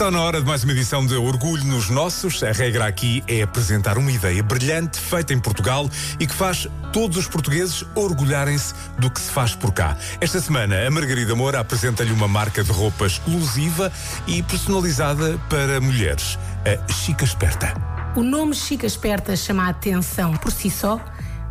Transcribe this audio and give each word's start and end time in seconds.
Está 0.00 0.10
na 0.10 0.22
hora 0.22 0.40
de 0.40 0.46
mais 0.46 0.64
uma 0.64 0.72
edição 0.72 1.04
de 1.04 1.14
Orgulho 1.14 1.62
nos 1.62 1.90
Nossos. 1.90 2.42
A 2.42 2.52
regra 2.52 2.86
aqui 2.86 3.22
é 3.28 3.42
apresentar 3.42 3.98
uma 3.98 4.10
ideia 4.10 4.42
brilhante, 4.42 4.98
feita 4.98 5.34
em 5.34 5.38
Portugal 5.38 5.90
e 6.18 6.26
que 6.26 6.32
faz 6.32 6.66
todos 6.90 7.18
os 7.18 7.26
portugueses 7.26 7.84
orgulharem-se 7.94 8.72
do 8.98 9.10
que 9.10 9.20
se 9.20 9.30
faz 9.30 9.54
por 9.54 9.74
cá. 9.74 9.98
Esta 10.18 10.40
semana, 10.40 10.86
a 10.86 10.90
Margarida 10.90 11.34
Moura 11.36 11.60
apresenta-lhe 11.60 12.12
uma 12.12 12.26
marca 12.26 12.64
de 12.64 12.72
roupa 12.72 13.04
exclusiva 13.04 13.92
e 14.26 14.42
personalizada 14.42 15.38
para 15.50 15.78
mulheres, 15.82 16.38
a 16.64 16.90
Chica 16.90 17.26
Esperta. 17.26 17.74
O 18.16 18.22
nome 18.22 18.54
Chica 18.54 18.86
Esperta 18.86 19.36
chama 19.36 19.66
a 19.66 19.68
atenção 19.68 20.32
por 20.32 20.50
si 20.50 20.70
só, 20.70 20.98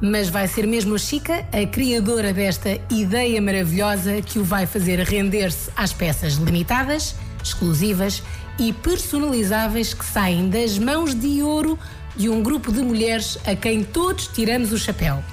mas 0.02 0.27
vai 0.27 0.47
ser 0.47 0.66
mesmo 0.66 0.95
a 0.95 0.97
Chica, 0.97 1.45
a 1.54 1.68
criadora 1.68 2.34
desta 2.34 2.81
ideia 2.89 3.39
maravilhosa 3.39 4.23
que 4.23 4.39
o 4.39 4.44
vai 4.44 4.66
fazer 4.66 5.02
render-se 5.02 5.70
às 5.75 5.94
peças 5.94 6.34
limitadas, 6.34 7.13
exclusivas 7.43 8.21
e 8.57 8.73
personalizáveis 8.73 9.93
que 9.93 10.05
saem 10.05 10.49
das 10.49 10.77
mãos 10.77 11.16
de 11.16 11.41
ouro 11.41 11.80
de 12.16 12.30
um 12.30 12.43
grupo 12.43 12.71
de 12.71 12.81
mulheres 12.81 13.38
a 13.45 13.55
quem 13.55 13.84
todos 13.84 14.27
tiramos 14.27 14.71
o 14.73 14.77
chapéu. 14.77 15.23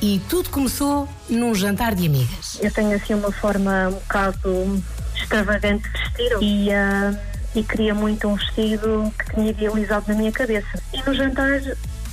E 0.00 0.20
tudo 0.28 0.50
começou 0.50 1.08
num 1.28 1.54
jantar 1.54 1.94
de 1.94 2.06
amigas. 2.06 2.58
Eu 2.60 2.70
tenho 2.70 2.94
assim 2.94 3.14
uma 3.14 3.32
forma 3.32 3.88
um 3.88 3.92
bocado 3.92 4.82
extravagante 5.16 5.82
de 5.84 5.98
vestir 5.98 6.38
e, 6.40 6.68
uh, 6.68 7.18
e 7.54 7.62
queria 7.64 7.94
muito 7.94 8.28
um 8.28 8.36
vestido 8.36 9.12
que 9.18 9.34
tinha 9.34 9.50
idealizado 9.50 10.04
na 10.08 10.14
minha 10.14 10.30
cabeça. 10.30 10.80
E 10.92 11.02
no 11.02 11.14
jantar 11.14 11.60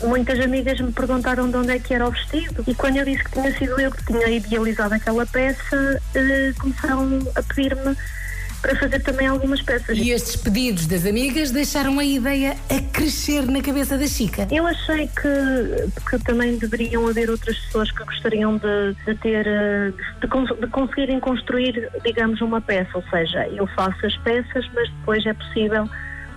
muitas 0.03 0.39
amigas 0.39 0.79
me 0.79 0.91
perguntaram 0.91 1.49
de 1.49 1.57
onde 1.57 1.71
é 1.71 1.79
que 1.79 1.93
era 1.93 2.07
o 2.07 2.11
vestido 2.11 2.63
e 2.67 2.73
quando 2.73 2.97
eu 2.97 3.05
disse 3.05 3.23
que 3.23 3.31
tinha 3.31 3.57
sido 3.57 3.79
eu 3.79 3.91
que 3.91 4.05
tinha 4.05 4.27
idealizado 4.29 4.93
aquela 4.93 5.25
peça, 5.25 6.01
uh, 6.15 6.59
começaram 6.59 7.19
a 7.35 7.43
pedir-me 7.43 7.95
para 8.61 8.75
fazer 8.75 8.99
também 9.01 9.27
algumas 9.27 9.61
peças. 9.61 9.97
E 9.97 10.11
estes 10.11 10.35
pedidos 10.35 10.85
das 10.87 11.05
amigas 11.05 11.51
deixaram 11.51 11.99
a 11.99 12.05
ideia 12.05 12.55
a 12.69 12.81
crescer 12.91 13.43
na 13.43 13.61
cabeça 13.61 13.97
da 13.97 14.07
Chica. 14.07 14.47
Eu 14.51 14.65
achei 14.65 15.07
que, 15.07 16.09
que 16.09 16.23
também 16.23 16.57
deveriam 16.57 17.07
haver 17.07 17.29
outras 17.29 17.57
pessoas 17.57 17.91
que 17.91 18.03
gostariam 18.03 18.57
de, 18.57 18.95
de 19.05 19.15
ter, 19.15 19.45
eh, 19.47 19.91
de, 20.21 20.61
de 20.61 20.67
conseguirem 20.67 21.19
construir, 21.19 21.89
digamos, 22.03 22.41
uma 22.41 22.61
peça. 22.61 22.91
Ou 22.95 23.03
seja, 23.09 23.47
eu 23.49 23.67
faço 23.67 24.05
as 24.05 24.17
peças, 24.17 24.65
mas 24.73 24.89
depois 24.89 25.25
é 25.25 25.33
possível 25.33 25.89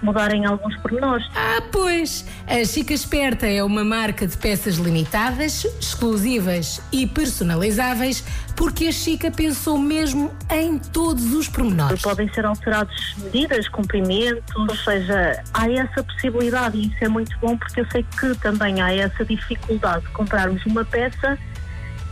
mudarem 0.02 0.44
alguns 0.46 0.76
pormenores. 0.78 1.26
Ah, 1.34 1.62
pois! 1.70 2.24
A 2.46 2.64
Chica 2.64 2.92
Esperta 2.92 3.46
é 3.46 3.62
uma 3.62 3.84
marca 3.84 4.26
de 4.26 4.36
peças 4.36 4.76
limitadas, 4.76 5.64
exclusivas 5.80 6.80
e 6.92 7.06
personalizáveis, 7.06 8.24
porque 8.56 8.86
a 8.86 8.92
Chica 8.92 9.30
pensou 9.30 9.78
mesmo 9.78 10.32
em 10.50 10.78
todos 10.78 11.32
os 11.32 11.48
pormenores. 11.48 12.02
Podem 12.02 12.32
ser 12.32 12.44
alterados 12.44 13.14
medidas, 13.18 13.68
comprimentos, 13.68 14.54
ou 14.56 14.76
seja, 14.76 15.42
há 15.54 15.70
essa 15.70 16.02
possibilidade 16.02 16.76
e 16.76 16.86
isso 16.88 16.96
é 17.00 17.08
muito 17.08 17.36
bom 17.38 17.56
porque 17.56 17.80
eu 17.80 17.86
sei 17.90 18.04
que 18.18 18.34
também 18.36 18.80
há 18.80 18.92
essa 18.94 19.24
dificuldade 19.24 20.04
de 20.04 20.12
comprarmos 20.12 20.64
uma 20.66 20.84
peça 20.84 21.38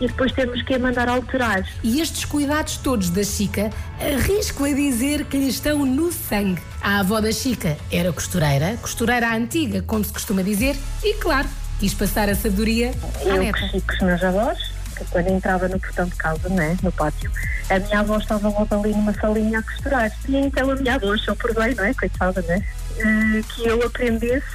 e 0.00 0.06
depois 0.06 0.33
temos 0.33 0.62
que 0.62 0.75
a 0.75 0.78
mandar 0.78 1.08
alterar. 1.08 1.66
E 1.83 2.00
estes 2.00 2.25
cuidados 2.25 2.77
todos 2.77 3.11
da 3.11 3.25
Chica, 3.25 3.70
arrisco 4.00 4.64
a 4.64 4.72
dizer 4.72 5.25
que 5.25 5.36
lhe 5.36 5.48
estão 5.48 5.84
no 5.84 6.12
sangue. 6.12 6.61
A 6.83 7.00
avó 7.00 7.20
da 7.20 7.33
Chica 7.33 7.77
era 7.91 8.12
costureira, 8.12 8.77
costureira 8.80 9.34
antiga, 9.34 9.83
como 9.83 10.05
se 10.05 10.12
costuma 10.12 10.42
dizer, 10.42 10.77
e 11.02 11.14
claro, 11.14 11.48
quis 11.80 11.94
passar 11.94 12.28
a 12.28 12.34
sabedoria 12.34 12.92
à 13.24 13.28
Eu 13.28 13.39
neta. 13.39 13.58
cresci 13.58 13.80
com 13.80 13.92
os 13.94 14.00
meus 14.02 14.22
avós, 14.22 14.58
que 14.97 15.05
quando 15.06 15.28
entrava 15.28 15.69
no 15.69 15.78
portão 15.78 16.06
de 16.06 16.14
casa, 16.17 16.48
né, 16.48 16.77
no 16.83 16.92
pátio, 16.92 17.30
a 17.69 17.78
minha 17.78 18.00
avó 18.00 18.19
estava 18.19 18.48
logo 18.48 18.69
ali 18.70 18.92
numa 18.92 19.12
salinha 19.14 19.58
a 19.58 19.62
costurar. 19.62 20.12
E 20.28 20.36
então 20.36 20.70
a 20.70 20.74
minha 20.77 20.94
avó 20.94 21.12
achou 21.12 21.34
por 21.36 21.55
bem, 21.55 21.74
não 21.74 21.84
é, 21.84 21.92
coitada, 21.94 22.42
né, 22.42 22.62
eh, 22.98 23.42
que 23.55 23.67
eu 23.67 23.83
aprendesse 23.84 24.46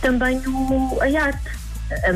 também 0.00 0.38
o, 0.46 0.98
a 1.00 1.22
arte. 1.24 1.50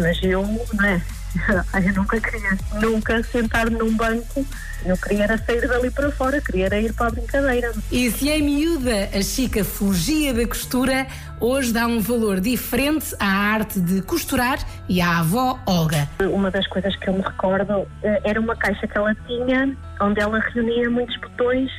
Mas 0.00 0.18
eu, 0.22 0.42
não 0.74 0.84
é, 0.84 1.00
eu 1.86 1.94
nunca 1.94 2.20
queria, 2.20 2.58
nunca 2.80 3.22
sentar 3.22 3.70
num 3.70 3.94
banco, 3.96 4.46
não 4.84 4.96
queria 4.96 5.24
era 5.24 5.38
sair 5.38 5.66
dali 5.66 5.90
para 5.90 6.10
fora, 6.10 6.40
queria 6.40 6.66
era 6.66 6.80
ir 6.80 6.92
para 6.92 7.08
a 7.08 7.10
brincadeira. 7.10 7.72
E 7.90 8.10
se 8.10 8.28
em 8.28 8.42
miúda 8.42 9.10
a 9.12 9.22
Chica 9.22 9.64
fugia 9.64 10.32
da 10.32 10.46
costura, 10.46 11.06
hoje 11.40 11.72
dá 11.72 11.86
um 11.86 12.00
valor 12.00 12.40
diferente 12.40 13.14
à 13.18 13.26
arte 13.26 13.80
de 13.80 14.02
costurar 14.02 14.58
e 14.88 15.00
à 15.00 15.18
avó 15.18 15.58
Olga. 15.66 16.08
Uma 16.20 16.50
das 16.50 16.66
coisas 16.66 16.94
que 16.96 17.08
eu 17.08 17.14
me 17.14 17.22
recordo 17.22 17.86
eh, 18.02 18.20
era 18.24 18.40
uma 18.40 18.56
caixa 18.56 18.86
que 18.86 18.96
ela 18.96 19.14
tinha, 19.26 19.76
onde 20.00 20.20
ela 20.20 20.38
reunia 20.38 20.88
muitos 20.90 21.16
botões, 21.16 21.70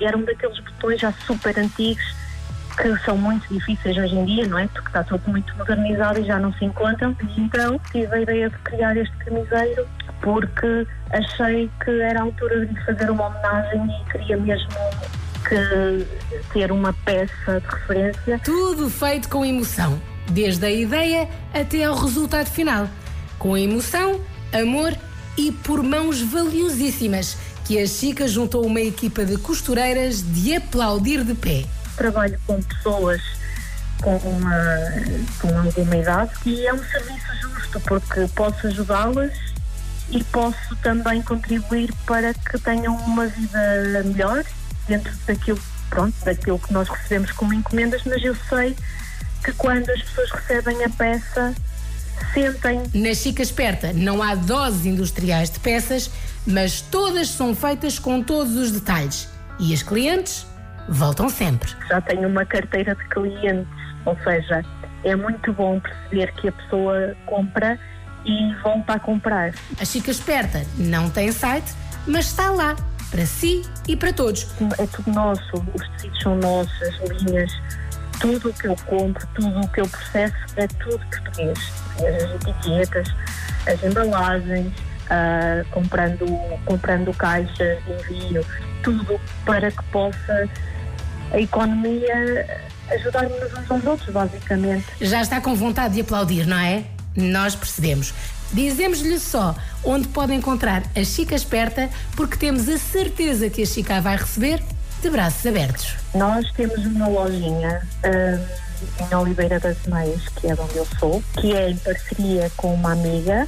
eram 0.00 0.22
daqueles 0.22 0.58
botões 0.60 1.00
já 1.00 1.12
super 1.26 1.58
antigos, 1.58 2.19
que 2.76 2.96
são 3.04 3.16
muito 3.16 3.46
difíceis 3.52 3.96
hoje 3.96 4.14
em 4.14 4.24
dia, 4.24 4.46
não 4.46 4.58
é? 4.58 4.66
Porque 4.68 4.88
está 4.88 5.02
tudo 5.04 5.22
muito 5.28 5.54
modernizado 5.56 6.20
e 6.20 6.24
já 6.24 6.38
não 6.38 6.52
se 6.54 6.64
encontram. 6.64 7.16
Então 7.36 7.80
tive 7.90 8.14
a 8.14 8.20
ideia 8.20 8.50
de 8.50 8.58
criar 8.58 8.96
este 8.96 9.16
camiseiro 9.18 9.86
porque 10.20 10.86
achei 11.10 11.70
que 11.84 11.90
era 12.00 12.20
a 12.20 12.22
altura 12.22 12.66
de 12.66 12.84
fazer 12.84 13.10
uma 13.10 13.26
homenagem 13.26 13.86
e 13.86 14.12
queria 14.12 14.36
mesmo 14.36 14.68
que 15.48 16.06
ter 16.52 16.70
uma 16.70 16.92
peça 16.92 17.60
de 17.60 17.66
referência 17.66 18.38
Tudo 18.44 18.90
feito 18.90 19.28
com 19.28 19.44
emoção, 19.44 20.00
desde 20.30 20.66
a 20.66 20.70
ideia 20.70 21.28
até 21.52 21.84
ao 21.84 21.96
resultado 21.96 22.48
final. 22.48 22.88
Com 23.38 23.56
emoção, 23.56 24.20
amor 24.52 24.94
e 25.36 25.50
por 25.50 25.82
mãos 25.82 26.20
valiosíssimas, 26.20 27.38
que 27.64 27.78
a 27.78 27.86
Chica 27.86 28.28
juntou 28.28 28.66
uma 28.66 28.80
equipa 28.80 29.24
de 29.24 29.38
costureiras 29.38 30.22
de 30.22 30.54
aplaudir 30.54 31.24
de 31.24 31.34
pé. 31.34 31.64
Trabalho 32.00 32.40
com 32.46 32.62
pessoas 32.62 33.20
com, 34.00 34.18
com 35.38 35.58
alguma 35.58 35.96
idade 35.96 36.32
e 36.46 36.66
é 36.66 36.72
um 36.72 36.82
serviço 36.82 37.26
justo 37.42 37.78
porque 37.80 38.26
posso 38.34 38.68
ajudá-las 38.68 39.34
e 40.08 40.24
posso 40.24 40.74
também 40.76 41.20
contribuir 41.20 41.92
para 42.06 42.32
que 42.32 42.58
tenham 42.60 42.96
uma 42.96 43.26
vida 43.26 44.02
melhor 44.02 44.42
dentro 44.88 45.12
daquilo, 45.26 45.60
pronto, 45.90 46.14
daquilo 46.24 46.58
que 46.58 46.72
nós 46.72 46.88
recebemos 46.88 47.32
como 47.32 47.52
encomendas, 47.52 48.00
mas 48.06 48.24
eu 48.24 48.34
sei 48.48 48.74
que 49.44 49.52
quando 49.52 49.90
as 49.90 50.00
pessoas 50.00 50.30
recebem 50.30 50.82
a 50.82 50.88
peça 50.88 51.54
sentem 52.32 52.82
Na 52.94 53.14
Chica 53.14 53.42
Esperta 53.42 53.92
não 53.92 54.22
há 54.22 54.34
doses 54.34 54.86
industriais 54.86 55.50
de 55.50 55.60
peças, 55.60 56.10
mas 56.46 56.80
todas 56.80 57.28
são 57.28 57.54
feitas 57.54 57.98
com 57.98 58.22
todos 58.22 58.56
os 58.56 58.70
detalhes. 58.70 59.28
E 59.58 59.74
as 59.74 59.82
clientes 59.82 60.46
voltam 60.90 61.28
sempre. 61.28 61.70
já 61.88 62.00
tenho 62.00 62.28
uma 62.28 62.44
carteira 62.44 62.94
de 62.94 63.04
clientes, 63.08 63.66
ou 64.04 64.16
seja, 64.24 64.64
é 65.04 65.16
muito 65.16 65.52
bom 65.52 65.80
perceber 65.80 66.32
que 66.34 66.48
a 66.48 66.52
pessoa 66.52 67.16
compra 67.26 67.78
e 68.24 68.54
volta 68.62 68.94
a 68.94 68.98
comprar. 68.98 69.54
A 69.80 69.84
Chica 69.84 70.10
Esperta 70.10 70.62
não 70.76 71.08
tem 71.08 71.32
site, 71.32 71.72
mas 72.06 72.26
está 72.26 72.50
lá, 72.50 72.76
para 73.10 73.24
si 73.24 73.62
e 73.88 73.96
para 73.96 74.12
todos. 74.12 74.46
É 74.78 74.86
tudo 74.86 75.12
nosso, 75.12 75.64
os 75.74 75.88
tecidos 75.90 76.22
são 76.22 76.36
nossos, 76.36 76.82
as 76.82 77.22
linhas, 77.22 77.52
tudo 78.20 78.50
o 78.50 78.52
que 78.52 78.66
eu 78.66 78.76
compro, 78.86 79.26
tudo 79.34 79.60
o 79.60 79.68
que 79.68 79.80
eu 79.80 79.88
processo 79.88 80.36
é 80.56 80.66
tudo 80.66 80.98
português. 80.98 81.72
As 81.96 82.48
etiquetas, 82.48 83.14
as 83.66 83.82
embalagens, 83.82 84.72
ah, 85.08 85.64
comprando, 85.70 86.26
comprando 86.64 87.12
caixas 87.14 87.78
de 87.84 88.14
envio, 88.14 88.44
tudo 88.82 89.20
para 89.44 89.70
que 89.70 89.82
possa 89.84 90.48
a 91.32 91.40
economia 91.40 92.46
ajudar-nos 92.90 93.52
uns 93.52 93.70
aos 93.70 93.84
outros, 93.84 94.10
basicamente. 94.10 94.86
Já 95.00 95.22
está 95.22 95.40
com 95.40 95.54
vontade 95.54 95.94
de 95.94 96.00
aplaudir, 96.00 96.46
não 96.46 96.58
é? 96.58 96.84
Nós 97.16 97.54
percebemos. 97.54 98.12
Dizemos-lhe 98.52 99.18
só 99.18 99.54
onde 99.84 100.08
pode 100.08 100.34
encontrar 100.34 100.82
a 100.96 101.04
Chica 101.04 101.34
Esperta, 101.34 101.88
porque 102.16 102.36
temos 102.36 102.68
a 102.68 102.78
certeza 102.78 103.48
que 103.48 103.62
a 103.62 103.66
Chica 103.66 103.96
a 103.96 104.00
vai 104.00 104.16
receber 104.16 104.62
de 105.00 105.10
braços 105.10 105.46
abertos. 105.46 105.94
Nós 106.14 106.50
temos 106.52 106.84
uma 106.84 107.08
lojinha 107.08 107.80
hum, 108.04 108.46
em 109.10 109.14
Oliveira 109.14 109.58
das 109.60 109.76
Meias, 109.86 110.28
que 110.28 110.48
é 110.48 110.54
de 110.54 110.60
onde 110.60 110.76
eu 110.76 110.86
sou, 110.98 111.22
que 111.40 111.54
é 111.54 111.70
em 111.70 111.76
parceria 111.76 112.50
com 112.56 112.74
uma 112.74 112.92
amiga. 112.92 113.46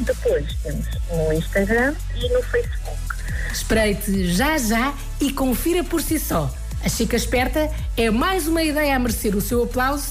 Depois 0.00 0.46
temos 0.62 0.86
no 1.10 1.32
Instagram 1.32 1.94
e 2.16 2.28
no 2.28 2.42
Facebook. 2.42 2.98
Espreite 3.52 4.26
já 4.32 4.58
já 4.58 4.92
e 5.20 5.32
confira 5.32 5.82
por 5.84 6.02
si 6.02 6.18
só. 6.18 6.52
A 6.84 6.88
Chica 6.88 7.16
Esperta 7.16 7.70
é 7.96 8.10
mais 8.10 8.46
uma 8.46 8.62
ideia 8.62 8.94
a 8.94 8.98
merecer 8.98 9.34
o 9.34 9.40
seu 9.40 9.62
aplauso 9.62 10.08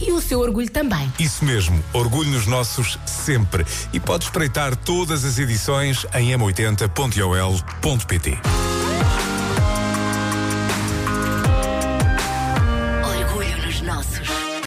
e 0.00 0.10
o 0.12 0.20
seu 0.20 0.40
orgulho 0.40 0.70
também. 0.70 1.12
Isso 1.18 1.44
mesmo, 1.44 1.84
orgulho 1.92 2.30
nos 2.30 2.46
nossos 2.46 2.98
sempre. 3.04 3.66
E 3.92 4.00
pode 4.00 4.24
espreitar 4.24 4.74
todas 4.74 5.26
as 5.26 5.38
edições 5.38 6.06
em 6.14 6.32
m80.ol.pt. 6.32 8.65